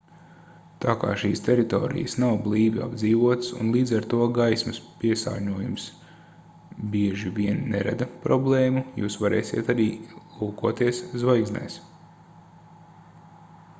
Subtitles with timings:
[0.83, 5.85] tā kā šīs teritorijas nav blīvi apdzīvotas un līdz ar to gaismas piesārņojums
[6.95, 9.87] bieži vien nerada problēmu jūs varēsiet arī
[10.39, 11.77] lūkoties zvaigznēs